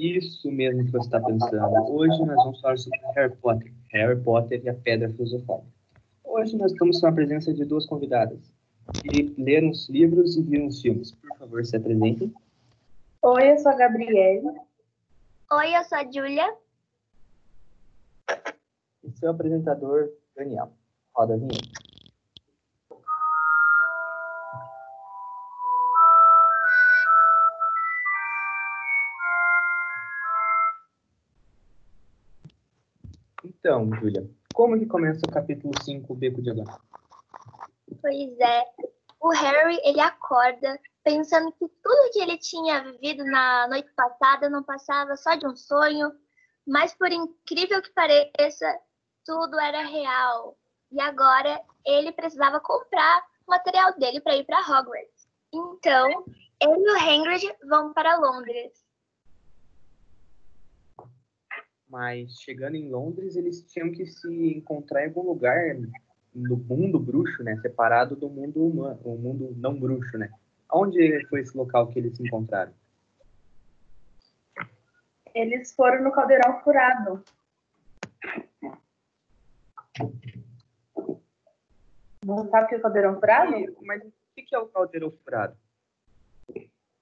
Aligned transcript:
Isso 0.00 0.50
mesmo 0.50 0.86
que 0.86 0.92
você 0.92 1.04
está 1.04 1.20
pensando. 1.20 1.92
Hoje 1.92 2.18
nós 2.24 2.36
vamos 2.36 2.58
falar 2.62 2.78
sobre 2.78 2.98
Harry 3.14 3.36
Potter. 3.36 3.70
Harry 3.90 4.18
Potter 4.18 4.64
e 4.64 4.70
a 4.70 4.74
Pedra 4.74 5.10
Filosofal. 5.10 5.62
Hoje 6.24 6.56
nós 6.56 6.72
estamos 6.72 6.98
com 6.98 7.06
a 7.06 7.12
presença 7.12 7.52
de 7.52 7.66
duas 7.66 7.84
convidadas 7.84 8.40
que 8.94 9.34
leram 9.36 9.68
os 9.68 9.90
livros 9.90 10.38
e 10.38 10.42
viram 10.42 10.68
os 10.68 10.80
filmes. 10.80 11.12
Por 11.12 11.36
favor, 11.36 11.62
se 11.66 11.76
apresentem. 11.76 12.32
Oi, 13.20 13.52
eu 13.52 13.58
sou 13.58 13.72
a 13.72 13.76
Gabriele. 13.76 14.48
Oi, 15.52 15.76
eu 15.76 15.84
sou 15.84 15.98
a 15.98 16.04
Júlia. 16.10 16.54
E 19.04 19.10
seu 19.12 19.32
apresentador, 19.32 20.08
Daniel. 20.34 20.72
Roda 21.14 21.34
a 21.34 21.36
vinheta. 21.36 21.89
Então, 33.70 33.88
Júlia, 33.94 34.28
como 34.52 34.76
que 34.76 34.84
começa 34.84 35.20
o 35.24 35.32
capítulo 35.32 35.72
5, 35.80 36.12
o 36.12 36.16
Beco 36.16 36.42
Diagonal? 36.42 36.80
Pois 38.02 38.40
é, 38.40 38.64
o 39.20 39.28
Harry, 39.28 39.80
ele 39.84 40.00
acorda 40.00 40.76
pensando 41.04 41.52
que 41.52 41.68
tudo 41.80 42.10
que 42.12 42.18
ele 42.18 42.36
tinha 42.36 42.82
vivido 42.82 43.22
na 43.22 43.68
noite 43.68 43.88
passada 43.94 44.50
não 44.50 44.64
passava 44.64 45.16
só 45.16 45.36
de 45.36 45.46
um 45.46 45.54
sonho, 45.54 46.10
mas 46.66 46.92
por 46.96 47.12
incrível 47.12 47.80
que 47.80 47.92
pareça, 47.92 48.76
tudo 49.24 49.56
era 49.60 49.84
real. 49.84 50.58
E 50.90 51.00
agora 51.00 51.62
ele 51.86 52.10
precisava 52.10 52.58
comprar 52.58 53.22
o 53.46 53.52
material 53.52 53.96
dele 53.96 54.20
para 54.20 54.34
ir 54.34 54.44
para 54.46 54.62
Hogwarts. 54.62 55.28
Então, 55.52 56.24
ele 56.60 56.88
e 56.88 56.90
o 56.90 56.96
Hagrid 56.96 57.56
vão 57.68 57.92
para 57.92 58.16
Londres. 58.16 58.72
Mas 61.90 62.40
chegando 62.40 62.76
em 62.76 62.88
Londres, 62.88 63.34
eles 63.34 63.62
tinham 63.62 63.90
que 63.90 64.06
se 64.06 64.56
encontrar 64.56 65.02
em 65.02 65.08
algum 65.08 65.22
lugar 65.22 65.76
no 66.32 66.56
mundo 66.56 67.00
bruxo, 67.00 67.42
né? 67.42 67.56
Separado 67.56 68.14
do 68.14 68.28
mundo 68.28 68.64
humano, 68.64 69.00
o 69.04 69.18
mundo 69.18 69.52
não 69.56 69.74
bruxo, 69.74 70.16
né? 70.16 70.30
Onde 70.72 71.26
foi 71.26 71.40
esse 71.40 71.56
local 71.56 71.88
que 71.88 71.98
eles 71.98 72.16
se 72.16 72.22
encontraram? 72.22 72.72
Eles 75.34 75.74
foram 75.74 76.04
no 76.04 76.12
Caldeirão 76.12 76.60
Furado. 76.60 77.24
Não 82.24 82.48
sabe 82.50 82.66
o 82.66 82.68
que 82.68 82.74
é 82.76 82.78
o 82.78 82.82
Caldeirão 82.82 83.14
Furado? 83.18 83.76
Mas 83.82 84.02
o 84.04 84.12
que 84.36 84.54
é 84.54 84.58
o 84.58 84.68
Caldeirão 84.68 85.10
Furado? 85.24 85.56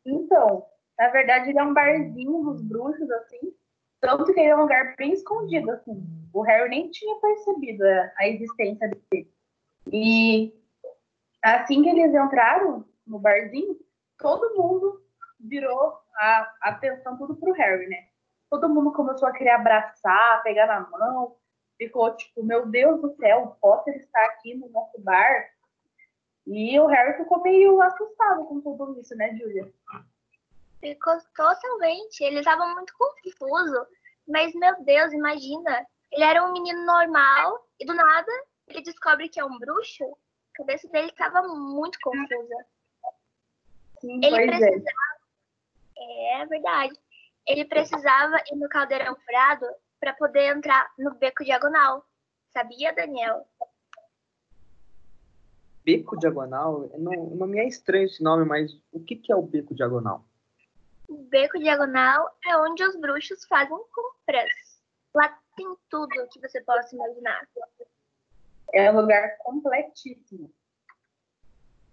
Então, 0.07 0.65
na 0.99 1.09
verdade, 1.09 1.51
ele 1.51 1.59
é 1.59 1.63
um 1.63 1.75
barzinho 1.75 2.43
dos 2.43 2.63
bruxos, 2.63 3.11
assim. 3.11 3.53
Tanto 4.01 4.33
que 4.33 4.39
ele 4.39 4.51
é 4.51 4.57
um 4.57 4.63
lugar 4.63 4.95
bem 4.97 5.13
escondido, 5.13 5.71
assim. 5.73 6.01
O 6.33 6.43
Harry 6.43 6.69
nem 6.69 6.91
tinha 6.91 7.19
percebido 7.21 7.83
a, 7.85 8.13
a 8.19 8.29
existência 8.29 8.89
dele. 8.89 9.33
E 9.93 10.55
assim 11.43 11.83
que 11.83 11.89
eles 11.89 12.15
entraram 12.15 12.85
no 13.07 13.19
barzinho, 13.19 13.77
todo 14.19 14.55
mundo 14.57 15.03
virou 15.41 15.99
a 16.17 16.55
atenção 16.63 17.17
tudo 17.17 17.37
pro 17.37 17.53
Harry, 17.53 17.89
né? 17.89 18.09
Todo 18.51 18.69
mundo 18.69 18.93
começou 18.93 19.29
a 19.29 19.33
querer 19.33 19.51
abraçar, 19.51 20.43
pegar 20.43 20.67
na 20.67 20.89
mão. 20.89 21.37
Ficou 21.77 22.15
tipo, 22.17 22.43
meu 22.43 22.67
Deus 22.67 23.01
do 23.01 23.15
céu, 23.17 23.43
o 23.45 23.61
Potter 23.61 23.95
está 23.97 24.25
aqui 24.27 24.55
no 24.55 24.69
nosso 24.71 25.01
bar. 25.01 25.49
E 26.47 26.79
o 26.81 26.87
Harry 26.87 27.17
ficou 27.19 27.43
meio 27.43 27.81
assustado 27.83 28.45
com 28.47 28.61
tudo 28.61 28.99
isso, 28.99 29.15
né, 29.17 29.37
Julia? 29.37 29.71
Ficou 30.81 31.19
totalmente. 31.35 32.23
Ele 32.23 32.39
estava 32.39 32.67
muito 32.75 32.93
confuso. 32.97 33.87
Mas, 34.27 34.55
meu 34.55 34.83
Deus, 34.85 35.13
imagina. 35.13 35.87
Ele 36.13 36.25
era 36.25 36.45
um 36.45 36.53
menino 36.53 36.85
normal 36.85 37.67
e 37.79 37.85
do 37.85 37.95
nada 37.95 38.33
ele 38.69 38.83
descobre 38.83 39.29
que 39.29 39.41
é 39.41 39.45
um 39.45 39.59
bruxo. 39.59 40.05
A 40.05 40.59
cabeça 40.59 40.89
dele 40.89 41.09
estava 41.09 41.43
muito 41.43 41.99
confusa. 42.01 42.67
Sim, 44.01 44.21
ele 44.23 44.43
é. 44.43 44.47
precisava. 44.47 45.19
É. 45.97 46.41
é 46.43 46.47
verdade. 46.47 46.95
Ele 47.47 47.65
precisava 47.65 48.37
ir 48.53 48.57
no 48.57 48.69
caldeirão 48.69 49.17
furado 49.17 49.67
para 49.99 50.13
poder 50.13 50.55
entrar 50.57 50.91
no 50.99 51.15
beco 51.15 51.45
diagonal. 51.45 52.05
Sabia, 52.53 52.93
Daniel? 52.95 53.47
Beco 55.85 56.19
diagonal? 56.19 56.91
Não, 56.99 57.13
não 57.13 57.47
me 57.47 57.59
é 57.59 57.67
estranho 57.67 58.05
esse 58.05 58.23
nome, 58.23 58.45
mas 58.45 58.71
o 58.93 59.01
que, 59.01 59.17
que 59.17 59.33
é 59.33 59.37
o 59.37 59.43
beco 59.43 59.75
diagonal? 59.75 60.28
O 61.09 61.17
beco 61.25 61.59
diagonal 61.59 62.31
é 62.47 62.57
onde 62.59 62.85
os 62.85 62.95
bruxos 62.97 63.45
fazem 63.47 63.79
compras. 63.95 64.51
Lá 65.15 65.29
tem 65.57 65.67
tudo 65.89 66.29
que 66.31 66.41
você 66.41 66.61
possa 66.61 66.95
imaginar. 66.95 67.49
É 68.73 68.91
um 68.93 69.01
lugar 69.01 69.39
completíssimo. 69.39 70.53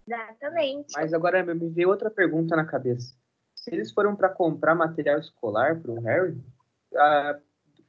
Exatamente. 0.05 0.93
Mas 0.93 1.13
agora 1.13 1.43
me 1.43 1.69
veio 1.69 1.89
outra 1.89 2.11
pergunta 2.11 2.55
na 2.55 2.65
cabeça. 2.65 3.15
Se 3.55 3.73
eles 3.73 3.91
foram 3.91 4.15
para 4.15 4.29
comprar 4.29 4.75
material 4.75 5.17
escolar 5.17 5.79
para 5.79 5.91
o 5.91 6.01
Harry, 6.01 6.37
ah, 6.95 7.39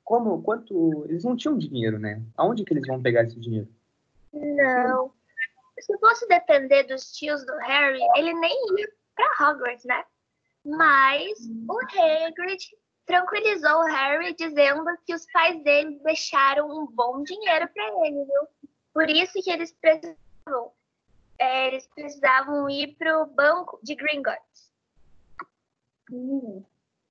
como, 0.03 0.41
quanto, 0.43 1.05
eles 1.09 1.25
não 1.25 1.37
tinham 1.37 1.59
dinheiro, 1.59 1.99
né? 1.99 2.23
Aonde 2.37 2.65
que 2.65 2.73
eles 2.73 2.87
vão 2.87 3.03
pegar 3.03 3.25
esse 3.25 3.39
dinheiro? 3.39 3.69
Não. 4.33 5.13
Se 5.79 5.99
fosse 5.99 6.27
depender 6.29 6.85
dos 6.85 7.13
tios 7.13 7.45
do 7.45 7.53
Harry, 7.59 8.01
ele 8.17 8.33
nem 8.35 8.79
ia 8.79 8.89
para 9.15 9.51
Hogwarts, 9.51 9.85
né? 9.85 10.05
Mas 10.67 11.39
o 11.69 11.79
Hagrid 11.79 12.61
tranquilizou 13.07 13.85
Harry 13.85 14.35
dizendo 14.35 14.85
que 15.07 15.15
os 15.15 15.25
pais 15.33 15.63
dele 15.63 16.01
deixaram 16.03 16.69
um 16.69 16.87
bom 16.87 17.23
dinheiro 17.23 17.69
para 17.73 18.07
ele, 18.07 18.25
viu? 18.25 18.71
Por 18.93 19.09
isso 19.09 19.41
que 19.45 19.51
eles 19.51 19.73
precisavam, 19.73 20.73
é, 21.39 21.69
eles 21.69 21.87
precisavam 21.95 22.69
ir 22.69 22.97
para 22.99 23.23
o 23.23 23.27
banco 23.27 23.79
de 23.81 23.95
Gringotts. 23.95 24.73
Hum. 26.11 26.65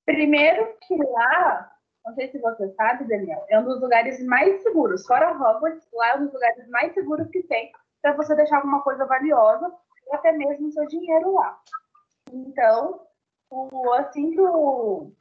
Primeiro 0.04 0.76
que 0.86 0.94
lá, 0.94 1.72
não 2.04 2.14
sei 2.14 2.30
se 2.30 2.38
você 2.38 2.68
sabe, 2.74 3.08
Daniel, 3.08 3.44
é 3.48 3.58
um 3.58 3.64
dos 3.64 3.80
lugares 3.80 4.22
mais 4.26 4.62
seguros. 4.62 5.06
Fora 5.06 5.32
Hogwarts, 5.32 5.88
lá 5.94 6.08
é 6.10 6.16
um 6.16 6.24
dos 6.24 6.34
lugares 6.34 6.68
mais 6.68 6.92
seguros 6.92 7.28
que 7.30 7.42
tem 7.44 7.72
para 8.02 8.12
você 8.12 8.36
deixar 8.36 8.56
alguma 8.56 8.82
coisa 8.82 9.06
valiosa 9.06 9.72
ou 10.06 10.14
até 10.14 10.30
mesmo 10.32 10.70
seu 10.72 10.86
dinheiro 10.86 11.32
lá. 11.34 11.58
Então, 12.32 13.06
o, 13.50 13.92
assim 13.94 14.30
que 14.32 14.40
o, 14.40 15.12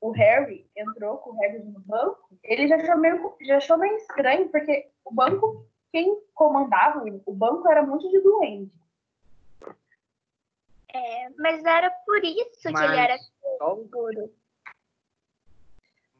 o 0.00 0.10
Harry 0.12 0.68
entrou 0.76 1.18
com 1.18 1.30
o 1.30 1.44
Hagrid 1.44 1.64
no 1.64 1.80
banco, 1.80 2.28
ele 2.42 2.68
já 2.68 2.76
achou 2.76 2.96
meio, 2.98 3.36
já 3.42 3.56
achou 3.58 3.78
meio 3.78 3.96
estranho, 3.96 4.48
porque 4.48 4.90
o 5.04 5.12
banco, 5.12 5.66
quem 5.92 6.20
comandava 6.34 7.04
o 7.26 7.32
banco 7.34 7.68
era 7.70 7.82
um 7.82 7.86
monte 7.88 8.08
de 8.08 8.20
duende. 8.20 8.72
É, 10.92 11.28
mas 11.38 11.62
era 11.64 11.90
por 11.90 12.24
isso 12.24 12.70
Mas 12.72 12.80
que 12.80 12.86
ele 12.86 12.96
era 12.98 13.18
só 13.58 13.74
os- 13.74 13.82
seguro. 13.82 14.32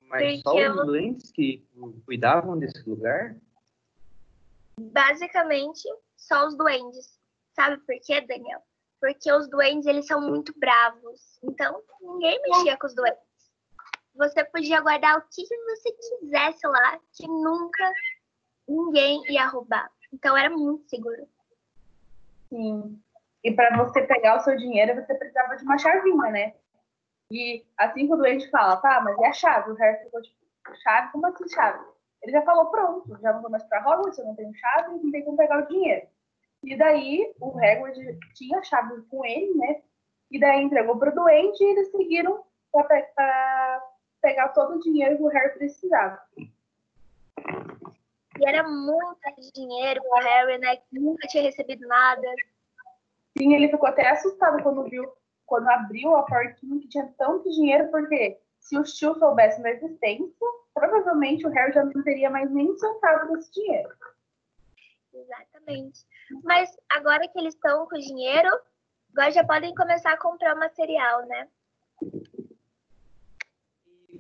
Mas 0.03 0.41
só 0.43 0.50
Porque 0.53 0.69
os 0.69 0.77
eu- 0.77 0.87
doentes 0.87 1.31
que 1.33 1.66
cuidavam 2.05 2.59
desse 2.59 2.89
lugar? 2.89 3.37
Basicamente, 4.78 5.83
só 6.16 6.47
os 6.47 6.56
duendes. 6.56 7.19
Sabe 7.55 7.78
por 7.78 7.95
quê, 8.05 8.21
Daniel? 8.21 8.61
Porque 9.06 9.33
os 9.33 9.49
duendes, 9.49 9.87
eles 9.87 10.05
são 10.05 10.21
muito 10.21 10.53
bravos. 10.59 11.39
Então, 11.44 11.81
ninguém 12.00 12.43
mexia 12.43 12.77
com 12.77 12.89
os 12.89 12.95
duendes. 12.95 13.21
Você 14.16 14.45
podia 14.47 14.80
guardar 14.80 15.16
o 15.16 15.22
que 15.30 15.47
você 15.47 15.92
quisesse 15.92 16.66
lá, 16.66 16.98
que 17.13 17.28
nunca 17.28 17.92
ninguém 18.66 19.22
ia 19.28 19.47
roubar. 19.47 19.89
Então, 20.13 20.36
era 20.36 20.51
muito 20.51 20.89
seguro. 20.91 21.28
Sim. 22.48 23.01
E 23.45 23.53
para 23.53 23.77
você 23.77 24.03
pegar 24.03 24.39
o 24.39 24.41
seu 24.41 24.57
dinheiro, 24.57 25.01
você 25.01 25.15
precisava 25.15 25.57
de 25.57 25.63
uma 25.63 25.78
chavinha, 25.78 26.30
né? 26.33 26.54
E 27.30 27.65
assim 27.78 28.09
que 28.09 28.13
o 28.13 28.16
doente 28.16 28.51
fala, 28.51 28.77
tá, 28.78 29.01
mas 29.03 29.16
e 29.21 29.25
a 29.25 29.33
chave? 29.33 29.71
O 29.71 29.75
Harry 29.75 30.03
ficou 30.03 30.21
tipo, 30.21 30.36
chave? 30.83 31.13
Como 31.13 31.27
assim 31.27 31.48
chave? 31.48 31.84
Ele 32.22 32.33
já 32.33 32.42
falou, 32.42 32.66
pronto, 32.72 33.16
já 33.21 33.33
não 33.33 33.41
vou 33.41 33.51
mais 33.53 33.63
pra 33.63 33.78
Hogwarts, 33.89 34.19
eu 34.19 34.25
não 34.25 34.34
tenho 34.34 34.53
chave, 34.53 35.01
não 35.01 35.13
tem 35.13 35.25
como 35.25 35.36
pegar 35.36 35.63
o 35.63 35.69
dinheiro. 35.69 36.09
E 36.66 36.77
daí 36.77 37.33
o 37.41 37.57
Hagrid 37.59 38.18
tinha 38.34 38.59
a 38.59 38.63
chave 38.65 39.01
com 39.03 39.24
ele, 39.24 39.54
né? 39.54 39.83
E 40.33 40.41
daí 40.41 40.60
entregou 40.63 40.98
pro 40.98 41.15
doente 41.15 41.63
e 41.63 41.71
eles 41.71 41.92
seguiram 41.92 42.42
pe- 42.72 43.03
pra 43.15 43.83
pegar 44.21 44.48
todo 44.48 44.74
o 44.74 44.80
dinheiro 44.80 45.16
que 45.16 45.22
o 45.22 45.28
Harry 45.28 45.57
precisava. 45.57 46.21
E 48.39 48.48
era 48.48 48.68
muito 48.68 49.53
dinheiro 49.54 50.03
pro 50.03 50.24
Harry, 50.24 50.59
né? 50.59 50.77
Que 50.77 50.98
nunca 50.98 51.28
tinha 51.28 51.45
recebido 51.45 51.86
nada. 51.86 52.27
Sim, 53.39 53.54
ele 53.54 53.68
ficou 53.68 53.89
até 53.89 54.09
assustado 54.10 54.60
quando 54.65 54.91
viu, 54.91 55.09
quando 55.47 55.68
abriu 55.68 56.16
a 56.16 56.24
portinha 56.24 56.80
que 56.80 56.89
tinha 56.89 57.15
tanto 57.16 57.48
dinheiro, 57.48 57.89
porque 57.92 58.41
se 58.59 58.77
os 58.77 58.92
tios 58.92 59.16
soubessem 59.21 59.63
da 59.63 59.71
existência, 59.71 60.47
provavelmente 60.74 61.47
o 61.47 61.51
Harry 61.51 61.72
já 61.72 61.84
não 61.84 62.03
teria 62.03 62.28
mais 62.28 62.51
nem 62.51 62.77
centavo 62.77 63.33
desse 63.33 63.53
dinheiro. 63.53 63.89
Exatamente. 65.21 66.07
Mas 66.45 66.77
agora 66.89 67.27
que 67.28 67.39
eles 67.39 67.54
estão 67.54 67.86
com 67.89 67.98
dinheiro, 67.98 68.51
agora 69.13 69.30
já 69.30 69.45
podem 69.45 69.74
começar 69.74 70.13
a 70.13 70.18
comprar 70.18 70.54
o 70.54 70.59
material, 70.59 71.27
né? 71.27 71.48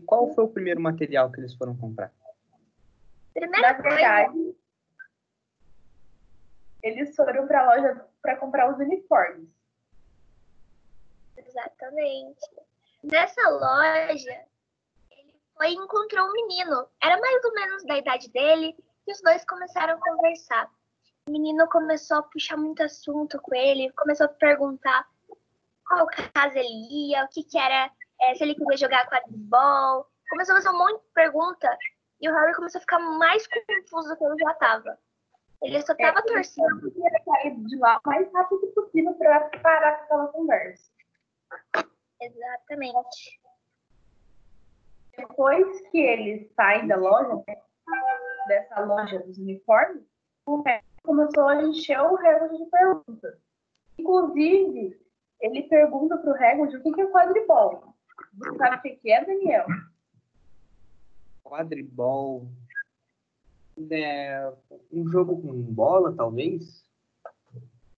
qual 0.06 0.32
foi 0.32 0.44
o 0.44 0.48
primeiro 0.48 0.80
material 0.80 1.30
que 1.30 1.40
eles 1.40 1.54
foram 1.54 1.76
comprar? 1.76 2.12
Primeira 3.34 3.72
Na 3.72 3.78
verdade, 3.78 4.32
coisa, 4.32 4.56
eles 6.82 7.14
foram 7.14 7.46
para 7.46 7.60
a 7.60 7.74
loja 7.74 8.06
para 8.22 8.36
comprar 8.36 8.72
os 8.72 8.78
uniformes. 8.78 9.48
exatamente. 11.36 12.40
Nessa 13.02 13.48
loja, 13.50 14.46
ele 15.10 15.34
foi 15.54 15.70
e 15.70 15.74
encontrou 15.74 16.26
um 16.26 16.32
menino. 16.32 16.88
Era 17.02 17.20
mais 17.20 17.44
ou 17.44 17.52
menos 17.52 17.84
da 17.84 17.98
idade 17.98 18.30
dele, 18.30 18.74
e 19.06 19.12
os 19.12 19.20
dois 19.20 19.44
começaram 19.44 19.94
a 19.94 20.00
conversar. 20.00 20.70
O 21.28 21.32
menino 21.32 21.68
começou 21.68 22.18
a 22.18 22.22
puxar 22.22 22.56
muito 22.56 22.82
assunto 22.84 23.40
com 23.40 23.54
ele, 23.54 23.90
começou 23.92 24.26
a 24.26 24.28
perguntar 24.28 25.08
qual 25.88 26.06
casa 26.32 26.58
ele 26.58 27.10
ia, 27.10 27.24
o 27.24 27.28
que, 27.28 27.42
que 27.42 27.58
era, 27.58 27.90
eh, 28.20 28.34
se 28.36 28.44
ele 28.44 28.54
queria 28.54 28.76
jogar 28.76 29.08
quadribol. 29.08 30.06
Começou 30.30 30.54
a 30.54 30.58
fazer 30.58 30.68
um 30.70 30.78
monte 30.78 31.02
de 31.02 31.12
pergunta 31.14 31.78
e 32.20 32.28
o 32.30 32.32
Harry 32.32 32.54
começou 32.54 32.78
a 32.78 32.82
ficar 32.82 32.98
mais 33.00 33.44
confuso 33.48 34.08
do 34.08 34.16
que 34.16 34.24
ele 34.24 34.38
já 34.38 34.52
estava. 34.52 34.98
Ele 35.62 35.82
só 35.82 35.92
estava 35.92 36.18
É, 36.18 36.22
ele 36.22 36.32
torcendo. 36.34 36.92
queria 36.92 37.22
sair 37.24 37.56
de 37.56 37.76
lá 37.76 37.98
o 38.04 38.08
mais 38.08 38.32
rápido 38.32 38.66
possível 38.68 39.14
para 39.14 39.40
parar 39.60 39.96
com 39.98 40.04
aquela 40.04 40.28
conversa. 40.28 40.90
Exatamente. 42.20 43.40
Depois 45.16 45.80
que 45.90 45.98
eles 45.98 46.52
saem 46.54 46.86
da 46.86 46.96
loja, 46.96 47.42
né, 47.48 47.56
dessa 48.48 48.80
loja 48.80 49.18
dos 49.20 49.38
uniformes, 49.38 50.04
o 50.46 50.62
Harry 50.62 50.84
começou 51.06 51.48
a 51.48 51.62
encher 51.62 52.00
o 52.00 52.16
Hagrid 52.18 52.58
de 52.58 52.66
perguntas. 52.66 53.38
Inclusive, 53.96 55.00
ele 55.40 55.62
pergunta 55.62 56.18
pro 56.18 56.34
Hagrid 56.34 56.76
o 56.76 56.82
que 56.82 56.92
que 56.92 57.00
é 57.00 57.06
quadribol. 57.06 57.94
Você 58.34 58.56
sabe 58.58 58.76
o 58.76 58.82
que 58.82 58.90
que 58.96 59.12
é, 59.12 59.24
Daniel? 59.24 59.66
Quadribol. 61.44 62.46
É, 63.90 64.52
um 64.92 65.06
jogo 65.08 65.40
com 65.40 65.52
bola, 65.62 66.14
talvez? 66.14 66.84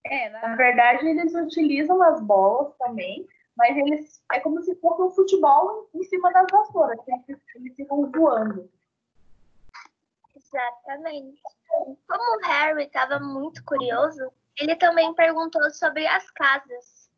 É, 0.05 0.29
na 0.29 0.55
verdade, 0.55 1.07
eles 1.07 1.33
utilizam 1.33 2.01
as 2.01 2.21
bolas 2.21 2.73
também, 2.77 3.27
mas 3.55 3.77
eles 3.77 4.21
é 4.31 4.39
como 4.39 4.61
se 4.61 4.75
fosse 4.75 5.01
um 5.01 5.11
futebol 5.11 5.89
em 5.93 6.03
cima 6.03 6.31
das 6.31 6.47
vassouras, 6.51 6.99
que 7.03 7.11
eles 7.55 7.75
ficam 7.75 8.09
voando. 8.11 8.69
Exatamente. 10.51 11.41
Como 12.07 12.37
o 12.37 12.47
Harry 12.47 12.85
estava 12.85 13.19
muito 13.19 13.63
curioso, 13.63 14.31
ele 14.57 14.75
também 14.75 15.13
perguntou 15.13 15.69
sobre 15.71 16.05
as 16.07 16.29
casas. 16.31 17.09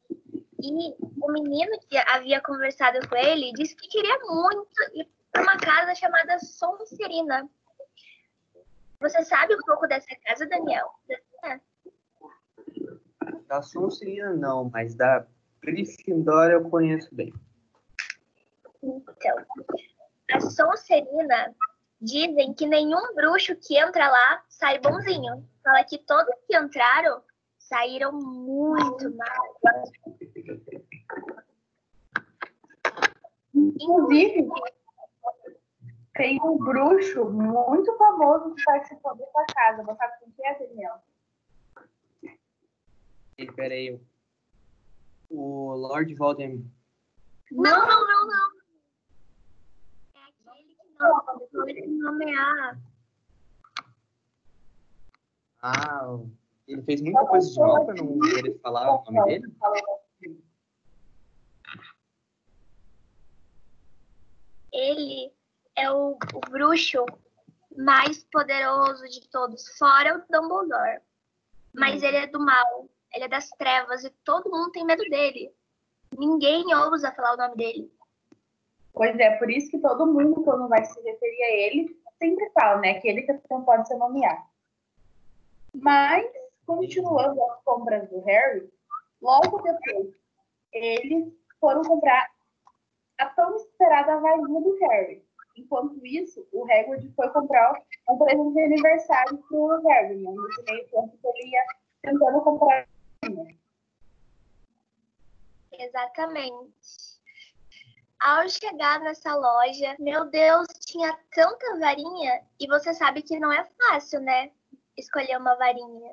E 0.61 0.95
o 1.19 1.31
menino 1.31 1.79
que 1.89 1.97
havia 1.97 2.41
conversado 2.41 3.07
com 3.07 3.15
ele 3.15 3.51
disse 3.53 3.75
que 3.75 3.87
queria 3.87 4.19
muito 4.19 4.69
ir 4.93 5.09
para 5.31 5.41
uma 5.41 5.57
casa 5.57 5.95
chamada 5.95 6.37
Sonserina. 6.39 7.49
Você 8.99 9.23
sabe 9.23 9.55
um 9.55 9.61
pouco 9.61 9.87
dessa 9.87 10.15
casa, 10.23 10.45
Daniel? 10.45 10.87
Da 13.47 13.61
Sonserina 13.61 14.33
não, 14.33 14.69
mas 14.69 14.93
da 14.93 15.25
Gryffindor 15.61 16.51
eu 16.51 16.69
conheço 16.69 17.13
bem. 17.13 17.33
Então, 18.83 19.45
a 20.31 20.39
Sonserina 20.39 21.55
dizem 22.01 22.53
que 22.53 22.65
nenhum 22.65 23.13
bruxo 23.13 23.55
que 23.55 23.77
entra 23.77 24.09
lá 24.09 24.43
sai 24.49 24.79
bonzinho. 24.79 25.47
Fala 25.63 25.83
que 25.83 25.99
todos 25.99 26.33
que 26.47 26.57
entraram 26.57 27.21
saíram 27.59 28.11
muito 28.11 29.15
mal. 29.15 29.61
Inclusive, 33.53 34.47
tem 36.15 36.41
um 36.43 36.57
bruxo 36.57 37.25
muito 37.25 37.95
famoso 37.97 38.55
que 38.55 38.63
participou 38.63 39.15
dessa 39.15 39.45
casa. 39.53 39.83
Você 39.83 39.95
sabe 39.95 40.13
quem 40.19 40.31
que 40.31 40.45
é, 40.45 40.67
Daniel? 40.67 40.95
Peraí. 43.55 44.01
O 45.29 45.73
Lord 45.73 46.13
Voldemort. 46.15 46.65
Não, 47.51 47.87
não, 47.87 48.07
não, 48.07 48.27
não. 48.27 48.60
Nomear. 51.99 52.79
Ah, 55.61 56.17
ele 56.67 56.81
fez 56.83 57.01
muita 57.01 57.25
coisa 57.25 57.51
de 57.51 57.59
mal 57.59 57.85
pra 57.85 57.95
não 57.95 58.19
querer 58.19 58.59
falar 58.59 58.91
o 58.91 59.03
nome 59.11 59.25
dele? 59.25 59.55
Ele 64.71 65.33
é 65.75 65.91
o, 65.91 66.17
o 66.33 66.39
bruxo 66.49 67.05
mais 67.77 68.23
poderoso 68.25 69.03
de 69.07 69.27
todos, 69.29 69.67
fora 69.77 70.17
o 70.17 70.31
Dumbledore. 70.31 71.01
Mas 71.73 72.03
ele 72.03 72.17
é 72.17 72.27
do 72.27 72.39
mal, 72.39 72.89
ele 73.13 73.25
é 73.25 73.27
das 73.27 73.49
trevas 73.51 74.03
e 74.03 74.09
todo 74.23 74.49
mundo 74.49 74.71
tem 74.71 74.85
medo 74.85 75.03
dele. 75.03 75.53
Ninguém 76.17 76.73
ousa 76.75 77.11
falar 77.11 77.33
o 77.33 77.37
nome 77.37 77.55
dele. 77.55 77.91
Pois 78.93 79.17
é, 79.19 79.37
por 79.37 79.49
isso 79.49 79.71
que 79.71 79.79
todo 79.79 80.11
mundo, 80.11 80.43
quando 80.43 80.67
vai 80.67 80.83
se 80.83 81.01
referir 81.01 81.43
a 81.43 81.51
ele, 81.51 82.01
sempre 82.19 82.49
fala, 82.51 82.79
né? 82.79 82.99
Que 82.99 83.07
ele 83.07 83.25
não 83.49 83.63
pode 83.63 83.87
ser 83.87 83.95
nomeado. 83.95 84.43
Mas, 85.73 86.25
continuando 86.65 87.41
as 87.43 87.63
compras 87.63 88.09
do 88.09 88.19
Harry, 88.21 88.69
logo 89.21 89.61
depois, 89.61 90.13
eles 90.73 91.33
foram 91.59 91.81
comprar 91.81 92.29
a 93.17 93.25
tão 93.27 93.55
esperada 93.55 94.19
varinha 94.19 94.61
do 94.61 94.77
Harry. 94.81 95.23
Enquanto 95.55 96.05
isso, 96.05 96.47
o 96.51 96.63
Hagrid 96.65 97.13
foi 97.13 97.29
comprar 97.29 97.73
um 98.09 98.17
presente 98.17 98.53
de 98.53 98.61
aniversário 98.61 99.37
pro 99.49 99.81
Harry, 99.87 100.17
né? 100.17 100.31
Nesse 100.31 100.63
meio 100.63 100.87
tempo 100.89 101.17
que 101.17 101.27
ele 101.27 101.49
ia 101.49 101.65
tentando 102.01 102.41
comprar 102.41 102.81
a 102.81 103.29
varinha. 103.29 103.57
Exatamente. 105.73 107.20
Ao 108.21 108.47
chegar 108.47 108.99
nessa 108.99 109.35
loja, 109.35 109.95
meu 109.97 110.29
Deus, 110.29 110.67
tinha 110.85 111.17
tanta 111.33 111.79
varinha 111.79 112.43
e 112.59 112.67
você 112.67 112.93
sabe 112.93 113.23
que 113.23 113.39
não 113.39 113.51
é 113.51 113.67
fácil, 113.77 114.19
né? 114.21 114.51
Escolher 114.95 115.37
uma 115.39 115.55
varinha. 115.55 116.11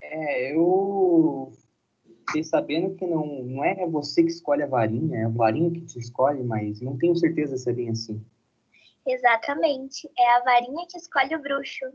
É, 0.00 0.54
eu 0.54 1.52
fiquei 2.26 2.44
sabendo 2.44 2.94
que 2.94 3.04
não, 3.06 3.26
não 3.26 3.64
é 3.64 3.84
você 3.88 4.22
que 4.22 4.30
escolhe 4.30 4.62
a 4.62 4.68
varinha, 4.68 5.18
é 5.18 5.24
a 5.24 5.28
varinha 5.28 5.72
que 5.72 5.80
te 5.80 5.98
escolhe, 5.98 6.44
mas 6.44 6.80
não 6.80 6.96
tenho 6.96 7.16
certeza 7.16 7.56
se 7.56 7.68
é 7.68 7.72
bem 7.72 7.90
assim. 7.90 8.24
Exatamente, 9.04 10.08
é 10.16 10.30
a 10.36 10.44
varinha 10.44 10.86
que 10.88 10.96
escolhe 10.96 11.34
o 11.34 11.42
bruxo. 11.42 11.86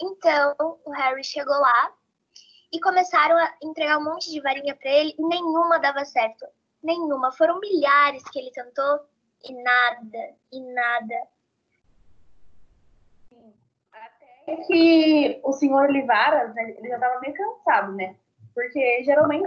Então, 0.00 0.54
o 0.86 0.90
Harry 0.90 1.22
chegou 1.22 1.54
lá 1.54 1.92
e 2.72 2.80
começaram 2.80 3.36
a 3.36 3.54
entregar 3.62 3.98
um 3.98 4.04
monte 4.04 4.30
de 4.30 4.40
varinha 4.40 4.74
para 4.74 4.90
ele 4.90 5.14
e 5.18 5.22
nenhuma 5.22 5.78
dava 5.78 6.02
certo. 6.06 6.46
Nenhuma. 6.84 7.32
Foram 7.32 7.58
milhares 7.60 8.22
que 8.24 8.38
ele 8.38 8.50
tentou 8.50 9.00
e 9.42 9.54
nada, 9.62 10.34
e 10.52 10.60
nada. 10.74 11.14
É 14.46 14.56
que 14.56 15.40
o 15.42 15.52
senhor 15.54 15.90
Livaras, 15.90 16.54
né, 16.54 16.74
ele 16.76 16.88
já 16.88 16.96
estava 16.96 17.20
meio 17.20 17.34
cansado, 17.34 17.92
né? 17.92 18.14
Porque 18.54 19.02
geralmente 19.02 19.46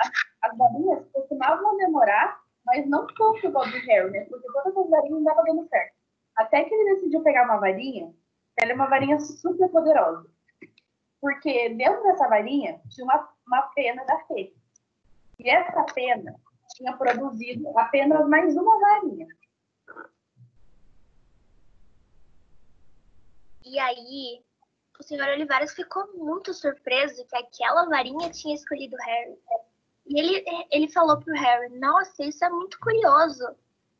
as, 0.00 0.10
as 0.42 0.58
varinhas 0.58 1.06
costumavam 1.12 1.76
demorar, 1.76 2.40
mas 2.66 2.84
não 2.88 3.06
tanto 3.06 3.46
igual 3.46 3.64
do 3.64 3.78
Harry, 3.78 4.10
né? 4.10 4.24
Porque 4.24 4.48
todas 4.52 4.76
as 4.76 4.90
varinhas 4.90 5.10
não 5.12 5.20
estavam 5.20 5.44
dando 5.44 5.68
certo. 5.68 5.94
Até 6.36 6.64
que 6.64 6.74
ele 6.74 6.94
decidiu 6.96 7.22
pegar 7.22 7.44
uma 7.44 7.58
varinha, 7.58 8.12
ela 8.56 8.72
é 8.72 8.74
uma 8.74 8.88
varinha 8.88 9.20
super 9.20 9.68
poderosa. 9.68 10.28
Porque 11.20 11.68
dentro 11.70 12.02
dessa 12.02 12.28
varinha 12.28 12.80
tinha 12.88 13.04
uma, 13.04 13.28
uma 13.46 13.62
pena 13.74 14.04
da 14.04 14.18
Fê. 14.24 14.52
E 15.38 15.48
essa 15.48 15.84
pena 15.94 16.34
tinha 16.78 16.96
produzido 16.96 17.76
apenas 17.76 18.26
mais 18.28 18.56
uma 18.56 18.78
varinha. 18.78 19.26
E 23.64 23.78
aí, 23.80 24.42
o 24.98 25.02
senhor 25.02 25.28
Olivares 25.28 25.74
ficou 25.74 26.06
muito 26.14 26.54
surpreso 26.54 27.26
que 27.26 27.36
aquela 27.36 27.86
varinha 27.86 28.30
tinha 28.30 28.54
escolhido 28.54 28.96
o 28.96 29.04
Harry. 29.04 29.38
E 30.06 30.18
ele, 30.18 30.44
ele 30.70 30.88
falou 30.90 31.18
pro 31.18 31.34
Harry, 31.34 31.76
nossa, 31.78 32.24
isso 32.24 32.44
é 32.44 32.48
muito 32.48 32.78
curioso. 32.78 33.44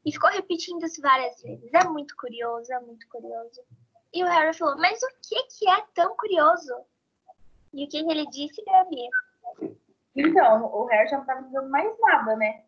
E 0.06 0.12
ficou 0.12 0.30
repetindo 0.30 0.84
isso 0.84 1.02
várias 1.02 1.42
vezes. 1.42 1.74
É 1.74 1.84
muito 1.84 2.16
curioso, 2.16 2.72
é 2.72 2.80
muito 2.80 3.06
curioso. 3.08 3.60
E 4.14 4.22
o 4.22 4.26
Harry 4.26 4.56
falou, 4.56 4.78
mas 4.78 5.02
o 5.02 5.08
que 5.20 5.42
que 5.58 5.68
é 5.68 5.84
tão 5.94 6.16
curioso? 6.16 6.74
E 7.74 7.84
o 7.84 7.88
que 7.88 7.98
ele 7.98 8.24
disse, 8.30 8.64
Gabi? 8.64 9.76
Então, 10.16 10.64
o 10.64 10.86
Harry 10.86 11.08
já 11.08 11.16
não 11.16 11.24
estava 11.24 11.42
dizendo 11.42 11.68
mais 11.68 11.94
nada, 12.00 12.36
né? 12.36 12.64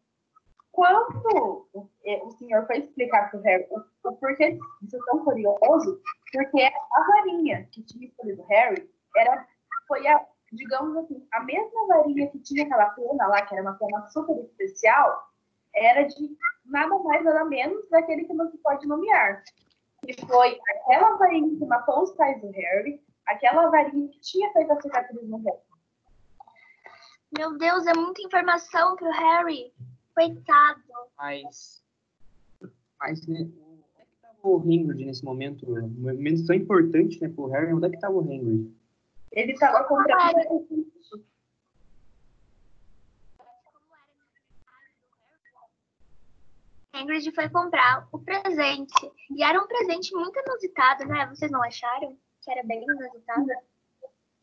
Quando 0.73 1.67
o, 1.73 1.89
eh, 2.05 2.23
o 2.23 2.31
senhor 2.33 2.67
foi 2.67 2.79
explicar 2.79 3.31
para 3.31 3.41
o 3.41 3.43
Harry 3.43 3.67
o, 3.71 4.13
porquê 4.13 4.59
disso 4.81 4.97
é 4.97 5.11
tão 5.11 5.25
curioso, 5.25 6.01
porque 6.33 6.63
a 6.63 7.03
varinha 7.03 7.69
que 7.73 7.83
tinha 7.83 8.07
escolhido 8.07 8.43
o 8.43 8.47
Harry 8.47 8.89
era, 9.17 9.47
foi 9.89 10.07
a, 10.07 10.25
digamos 10.53 10.97
assim, 10.97 11.27
a 11.33 11.41
mesma 11.43 11.87
varinha 11.89 12.31
que 12.31 12.39
tinha 12.39 12.65
aquela 12.65 12.91
pena 12.91 13.27
lá, 13.27 13.43
que 13.43 13.55
era 13.55 13.63
uma 13.63 13.75
pena 13.75 14.09
super 14.09 14.39
especial, 14.39 15.29
era 15.75 16.05
de 16.05 16.37
nada 16.65 16.99
mais, 17.01 17.25
nada 17.25 17.45
menos 17.45 17.89
daquele 17.91 18.25
que 18.25 18.35
não 18.35 18.51
se 18.51 18.59
pode 18.59 18.87
nomear. 18.87 19.43
Que 20.03 20.15
foi 20.27 20.59
aquela 20.71 21.17
varinha 21.17 21.59
que 21.59 21.67
matou 21.67 22.03
os 22.03 22.13
pais 22.13 22.41
do 22.41 22.51
Harry, 22.51 23.03
aquela 23.27 23.69
varinha 23.71 24.09
que 24.09 24.21
tinha 24.21 24.53
feito 24.53 24.73
a 24.73 24.81
cicatriz 24.81 25.29
no 25.29 25.39
rosto. 25.39 25.71
Meu 27.37 27.57
Deus, 27.59 27.87
é 27.87 27.95
muita 27.95 28.23
informação 28.23 28.97
pro 28.97 29.11
Harry. 29.11 29.73
Coitado. 30.15 30.83
Mas. 31.17 31.83
Mas, 32.99 33.27
né? 33.27 33.41
Onde 33.41 33.85
é 33.99 34.05
que 34.05 34.17
tava 34.21 34.39
o 34.43 34.57
Hagrid 34.57 35.05
nesse 35.05 35.25
momento? 35.25 35.71
Um 35.71 35.89
momento 35.89 36.47
tão 36.47 36.57
importante, 36.57 37.21
né, 37.21 37.29
pro 37.29 37.47
Harry. 37.47 37.73
Onde 37.73 37.87
é 37.87 37.91
que 37.91 37.99
tava 37.99 38.15
o 38.15 38.21
Hagrid? 38.21 38.75
Ele 39.33 39.53
estava 39.53 39.85
comprando. 39.85 40.77
Hagrid 46.93 47.33
foi 47.33 47.49
comprar 47.49 48.09
o 48.13 48.19
presente. 48.19 49.11
E 49.31 49.43
era 49.43 49.63
um 49.63 49.67
presente 49.67 50.15
muito 50.15 50.39
inusitado, 50.39 51.07
né? 51.07 51.27
Vocês 51.27 51.51
não 51.51 51.63
acharam? 51.63 52.17
Que 52.43 52.51
era 52.51 52.63
bem 52.65 52.83
inusitado? 52.83 53.47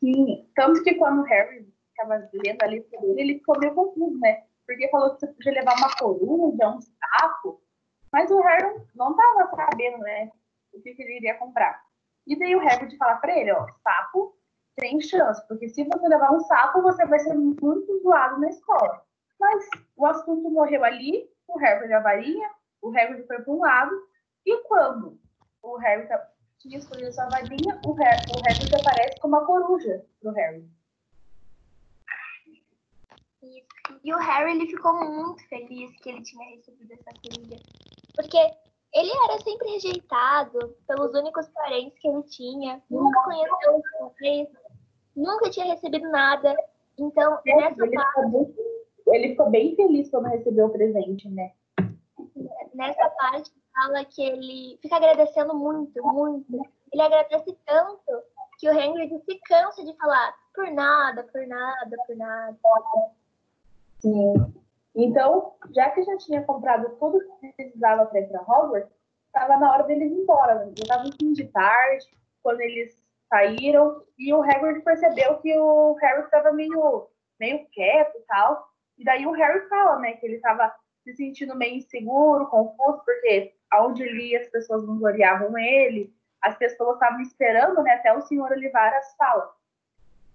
Sim, 0.00 0.48
tanto 0.54 0.82
que 0.82 0.94
quando 0.94 1.20
o 1.20 1.24
Harry 1.24 1.68
estava 1.90 2.28
lendo 2.32 2.62
a 2.62 2.66
lista 2.66 3.00
dele, 3.00 3.20
ele 3.20 3.34
ficou 3.34 3.58
meio 3.58 3.74
confuso, 3.74 4.18
né? 4.18 4.44
Porque 4.68 4.86
falou 4.90 5.14
que 5.14 5.20
você 5.20 5.26
podia 5.28 5.52
levar 5.52 5.78
uma 5.78 5.96
coruja, 5.96 6.68
um 6.68 6.78
sapo, 6.78 7.62
mas 8.12 8.30
o 8.30 8.38
Harry 8.42 8.82
não 8.94 9.12
estava 9.12 9.50
sabendo, 9.56 9.98
né? 10.00 10.30
O 10.74 10.82
que, 10.82 10.90
ele 10.90 11.16
iria 11.16 11.38
comprar. 11.38 11.82
E 12.26 12.38
daí 12.38 12.54
o 12.54 12.60
Harry 12.60 12.86
de 12.86 12.98
falar 12.98 13.16
para 13.16 13.34
ele, 13.34 13.50
ó, 13.50 13.66
sapo 13.82 14.36
tem 14.76 15.00
chance, 15.00 15.42
porque 15.48 15.68
se 15.70 15.84
você 15.84 16.06
levar 16.06 16.32
um 16.32 16.40
sapo, 16.40 16.82
você 16.82 17.04
vai 17.06 17.18
ser 17.18 17.34
muito 17.34 17.98
zoado 18.02 18.38
na 18.40 18.50
escola. 18.50 19.02
Mas 19.40 19.64
o 19.96 20.04
assunto 20.04 20.50
morreu 20.50 20.84
ali, 20.84 21.26
o 21.48 21.58
Harry 21.58 21.90
a 21.92 22.00
varinha, 22.00 22.50
o 22.82 22.90
Harry 22.90 23.26
foi 23.26 23.40
para 23.40 23.52
um 23.52 23.60
lado, 23.60 24.06
e 24.44 24.62
quando 24.64 25.18
o 25.62 25.76
Harry 25.78 26.06
tá, 26.06 26.30
tinha 26.58 26.78
escolhido 26.78 27.10
sua 27.12 27.28
varinha, 27.30 27.80
o 27.86 27.92
Harry, 27.94 28.20
aparece 28.78 29.18
como 29.20 29.34
uma 29.34 29.46
coruja 29.46 30.04
pro 30.20 30.30
Harry. 30.32 30.68
E 34.04 34.14
o 34.14 34.18
Harry 34.18 34.52
ele 34.52 34.66
ficou 34.66 34.94
muito 34.94 35.46
feliz 35.48 35.90
que 36.00 36.10
ele 36.10 36.22
tinha 36.22 36.48
recebido 36.50 36.92
essa 36.92 37.10
coruja. 37.20 37.56
Porque 38.14 38.38
ele 38.94 39.10
era 39.24 39.38
sempre 39.40 39.70
rejeitado 39.70 40.76
pelos 40.86 41.14
únicos 41.14 41.48
parentes 41.48 41.98
que 41.98 42.08
ele 42.08 42.22
tinha, 42.24 42.82
nunca 42.90 43.22
conheceu 43.22 43.76
os 43.76 44.12
pais, 44.18 44.48
nunca 45.14 45.50
tinha 45.50 45.66
recebido 45.66 46.08
nada. 46.10 46.54
Então, 46.98 47.38
nessa 47.44 47.84
ele 47.84 47.96
parte. 47.96 48.14
Ficou 48.14 48.30
bem, 48.30 48.54
ele 49.08 49.28
ficou 49.30 49.50
bem 49.50 49.76
feliz 49.76 50.10
quando 50.10 50.26
recebeu 50.26 50.66
o 50.66 50.70
presente, 50.70 51.28
né? 51.28 51.52
Nessa 52.74 53.10
parte 53.10 53.50
fala 53.74 54.04
que 54.04 54.22
ele 54.22 54.78
fica 54.82 54.96
agradecendo 54.96 55.54
muito, 55.54 56.02
muito. 56.02 56.60
Ele 56.92 57.02
agradece 57.02 57.56
tanto 57.66 58.22
que 58.58 58.68
o 58.68 58.72
Henry 58.72 59.08
se 59.24 59.38
cansa 59.46 59.84
de 59.84 59.96
falar 59.96 60.34
por 60.54 60.70
nada, 60.72 61.22
por 61.24 61.46
nada, 61.46 61.96
por 62.06 62.16
nada. 62.16 62.58
Sim. 64.00 64.34
Então, 64.94 65.54
já 65.74 65.90
que 65.90 66.02
já 66.02 66.16
tinha 66.16 66.42
comprado 66.42 66.96
tudo 66.98 67.20
que 67.40 67.52
precisava 67.52 68.06
para 68.06 68.20
ir 68.20 68.28
para 68.28 68.42
Hogwarts, 68.42 68.90
estava 69.26 69.56
na 69.56 69.72
hora 69.72 69.84
deles 69.84 70.10
ir 70.10 70.22
embora. 70.22 70.66
Já 70.76 70.82
estava 70.82 71.06
em 71.06 71.12
fim 71.12 71.32
de 71.32 71.44
tarde, 71.48 72.06
quando 72.42 72.60
eles 72.60 72.98
saíram, 73.28 74.02
e 74.18 74.32
o 74.32 74.42
Hagrid 74.42 74.82
percebeu 74.82 75.38
que 75.38 75.56
o 75.56 75.94
Harry 76.00 76.22
estava 76.22 76.52
meio, 76.52 77.08
meio 77.38 77.66
quieto 77.68 78.16
e 78.16 78.22
tal. 78.22 78.68
E 78.96 79.04
daí 79.04 79.26
o 79.26 79.32
Harry 79.32 79.68
fala, 79.68 79.98
né, 79.98 80.12
que 80.14 80.26
ele 80.26 80.36
estava 80.36 80.74
se 81.04 81.14
sentindo 81.14 81.54
meio 81.54 81.76
inseguro, 81.76 82.46
confuso, 82.46 83.02
porque 83.04 83.54
aonde 83.70 84.02
ele 84.02 84.30
ia 84.30 84.40
as 84.40 84.48
pessoas 84.48 84.84
não 84.84 84.98
gloriavam 84.98 85.56
ele, 85.58 86.12
as 86.42 86.56
pessoas 86.56 86.94
estavam 86.94 87.20
esperando, 87.20 87.82
né, 87.82 87.92
até 87.92 88.12
o 88.12 88.22
senhor 88.22 88.50
Olivaras 88.50 89.14
fala 89.16 89.54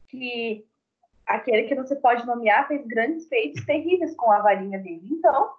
que 0.08 0.66
aquele 1.26 1.64
que 1.64 1.76
não 1.76 1.86
se 1.86 1.96
pode 1.96 2.26
nomear 2.26 2.68
fez 2.68 2.86
grandes 2.86 3.28
feitos 3.28 3.66
terríveis 3.66 4.16
com 4.16 4.32
a 4.32 4.42
varinha 4.42 4.80
dele. 4.80 5.08
Então, 5.12 5.54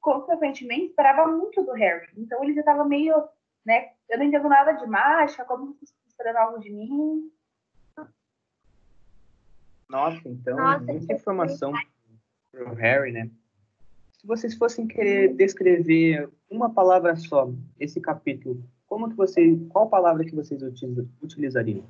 consequentemente, 0.00 0.86
esperava 0.86 1.26
muito 1.26 1.62
do 1.62 1.72
Harry. 1.72 2.08
Então, 2.16 2.42
ele 2.42 2.54
já 2.54 2.60
estava 2.60 2.84
meio, 2.84 3.14
né? 3.64 3.90
Eu 4.08 4.18
não 4.18 4.24
entendo 4.24 4.48
nada 4.48 4.72
de 4.72 4.86
mágica, 4.86 5.44
como 5.44 5.66
vocês 5.66 5.90
estão 5.90 6.08
esperando 6.08 6.36
algo 6.36 6.58
de 6.60 6.70
mim? 6.70 7.30
Nossa, 9.88 10.28
então, 10.28 10.56
Nossa, 10.56 10.84
muita 10.84 11.12
informação 11.12 11.72
para 12.52 12.70
o 12.70 12.74
Harry, 12.74 13.12
né? 13.12 13.30
Se 14.12 14.26
vocês 14.26 14.54
fossem 14.54 14.86
querer 14.86 15.34
descrever 15.34 16.28
uma 16.50 16.70
palavra 16.70 17.16
só 17.16 17.50
esse 17.78 18.00
capítulo, 18.00 18.62
como 18.86 19.08
que 19.08 19.14
vocês, 19.14 19.58
qual 19.68 19.88
palavra 19.88 20.24
que 20.24 20.34
vocês 20.34 20.60
utilizariam? 21.22 21.86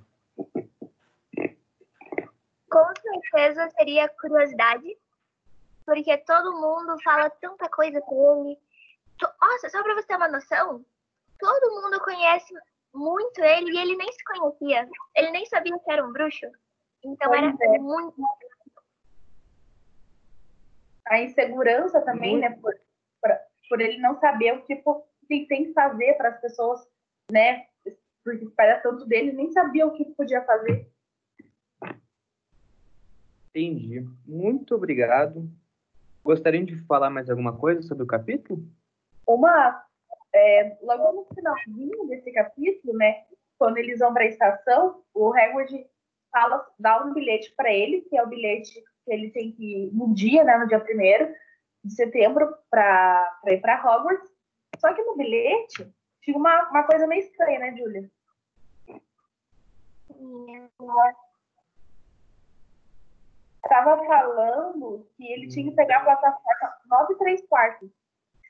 Certeza 3.30 3.70
seria 3.70 4.08
curiosidade, 4.08 4.96
porque 5.84 6.16
todo 6.18 6.60
mundo 6.60 7.00
fala 7.02 7.30
tanta 7.30 7.68
coisa 7.68 8.00
com 8.00 8.46
ele. 8.46 8.58
Nossa, 9.40 9.68
só 9.68 9.82
para 9.82 9.94
você 9.94 10.06
ter 10.06 10.16
uma 10.16 10.28
noção, 10.28 10.84
todo 11.38 11.82
mundo 11.82 12.00
conhece 12.00 12.54
muito 12.94 13.42
ele 13.42 13.72
e 13.72 13.78
ele 13.78 13.96
nem 13.96 14.12
se 14.12 14.24
conhecia. 14.24 14.88
Ele 15.14 15.30
nem 15.30 15.46
sabia 15.46 15.78
que 15.78 15.90
era 15.90 16.04
um 16.04 16.12
bruxo. 16.12 16.46
Então 17.04 17.34
era 17.34 17.46
é. 17.48 17.78
muito. 17.78 18.14
A 21.06 21.20
insegurança 21.20 22.00
também, 22.02 22.38
né? 22.38 22.50
Por, 22.60 22.74
por, 23.20 23.30
por, 23.68 23.80
ele 23.80 23.98
não 23.98 24.18
saber 24.20 24.54
o 24.54 24.62
que, 24.62 24.76
que 24.76 25.46
tem 25.46 25.66
que 25.66 25.72
fazer 25.72 26.14
para 26.14 26.30
as 26.30 26.40
pessoas, 26.40 26.86
né? 27.30 27.66
Porque 28.24 28.46
para 28.54 28.80
tanto 28.80 29.06
dele, 29.06 29.32
nem 29.32 29.50
sabia 29.52 29.86
o 29.86 29.92
que 29.92 30.04
podia 30.04 30.44
fazer. 30.44 30.90
Entendi. 33.48 34.06
Muito 34.26 34.74
obrigado. 34.74 35.48
Gostariam 36.22 36.64
de 36.64 36.76
falar 36.84 37.10
mais 37.10 37.30
alguma 37.30 37.56
coisa 37.56 37.82
sobre 37.82 38.04
o 38.04 38.06
capítulo? 38.06 38.62
Uma, 39.26 39.82
é, 40.34 40.76
logo 40.82 41.12
no 41.12 41.34
finalzinho 41.34 42.06
desse 42.06 42.30
capítulo, 42.32 42.96
né, 42.96 43.24
quando 43.58 43.78
eles 43.78 43.98
vão 43.98 44.12
para 44.12 44.24
a 44.24 44.28
estação, 44.28 45.02
o 45.14 45.32
Hagrid 45.32 45.86
fala, 46.30 46.66
dá 46.78 47.04
um 47.04 47.14
bilhete 47.14 47.52
para 47.56 47.72
ele, 47.72 48.02
que 48.02 48.16
é 48.16 48.22
o 48.22 48.28
bilhete 48.28 48.72
que 49.04 49.12
ele 49.12 49.30
tem 49.30 49.52
que 49.52 49.86
ir 49.86 49.94
no 49.94 50.12
dia, 50.14 50.44
né, 50.44 50.58
no 50.58 50.68
dia 50.68 50.78
1 50.78 51.34
de 51.84 51.94
setembro, 51.94 52.54
para 52.70 53.40
ir 53.46 53.60
para 53.60 53.82
Hogwarts. 53.82 54.30
Só 54.78 54.92
que 54.92 55.02
no 55.02 55.16
bilhete 55.16 55.90
tinha 56.22 56.36
uma, 56.36 56.68
uma 56.68 56.82
coisa 56.84 57.06
meio 57.06 57.22
estranha, 57.22 57.58
né, 57.58 57.76
Julia? 57.76 58.10
Estava 63.78 64.04
falando 64.04 65.06
que 65.16 65.26
ele 65.32 65.48
tinha 65.48 65.70
que 65.70 65.76
pegar 65.76 65.98
a 65.98 66.04
plataforma 66.04 66.72
9 66.90 67.14
e 67.14 67.18
3 67.18 67.46
quartos. 67.48 67.90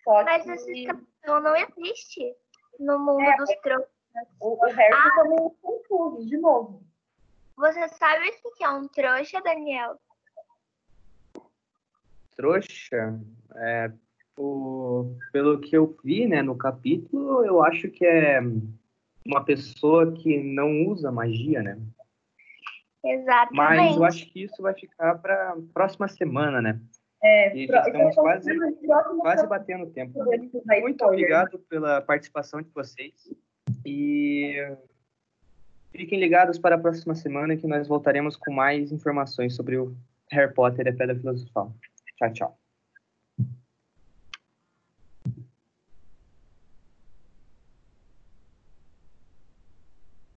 Só 0.04 0.24
Mas 0.24 0.44
que... 0.44 0.50
esse 0.50 0.86
capitão 0.86 1.40
não 1.40 1.56
existe 1.56 2.34
no 2.78 2.98
mundo 2.98 3.22
é, 3.22 3.36
dos 3.36 3.54
trouxas. 3.62 3.90
O, 4.40 4.54
o 4.54 4.70
Harry 4.70 4.94
ah. 4.94 5.14
também 5.14 5.50
confuso, 5.62 6.26
de 6.26 6.36
novo. 6.38 6.82
Você 7.56 7.88
sabe 7.88 8.28
o 8.44 8.50
que 8.52 8.64
é 8.64 8.70
um 8.70 8.88
trouxa, 8.88 9.40
Daniel? 9.42 9.98
Trouxa? 12.36 13.20
É, 13.56 13.92
o, 14.36 15.16
pelo 15.32 15.60
que 15.60 15.76
eu 15.76 15.96
vi 16.04 16.26
né, 16.26 16.40
no 16.40 16.56
capítulo, 16.56 17.44
eu 17.44 17.62
acho 17.64 17.90
que 17.90 18.06
é 18.06 18.40
uma 19.26 19.44
pessoa 19.44 20.12
que 20.12 20.42
não 20.42 20.86
usa 20.86 21.10
magia, 21.10 21.62
né? 21.62 21.78
Exatamente. 23.12 23.56
Mas 23.56 23.96
eu 23.96 24.04
acho 24.04 24.26
que 24.30 24.44
isso 24.44 24.62
vai 24.62 24.74
ficar 24.74 25.16
para 25.18 25.56
próxima 25.72 26.08
semana, 26.08 26.60
né? 26.60 26.80
É, 27.22 27.56
e 27.56 27.66
já 27.66 27.82
estamos 27.82 28.14
quase, 28.14 28.50
quase 29.20 29.46
batendo 29.46 29.84
o 29.84 29.90
tempo. 29.90 30.18
Muito 30.80 31.04
obrigado 31.04 31.58
pela 31.68 32.00
participação 32.00 32.62
de 32.62 32.70
vocês. 32.70 33.12
E 33.84 34.54
fiquem 35.90 36.20
ligados 36.20 36.58
para 36.58 36.76
a 36.76 36.78
próxima 36.78 37.14
semana 37.14 37.56
que 37.56 37.66
nós 37.66 37.88
voltaremos 37.88 38.36
com 38.36 38.52
mais 38.52 38.92
informações 38.92 39.56
sobre 39.56 39.76
o 39.76 39.96
Harry 40.30 40.52
Potter 40.54 40.86
e 40.86 40.90
a 40.90 40.94
Pedra 40.94 41.16
Filosofal. 41.16 41.74
Tchau, 42.16 42.32
tchau. 42.32 42.67